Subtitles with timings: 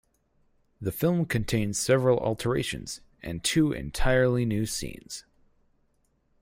[0.81, 5.25] The film contains several alterations, and two entirely new scenes.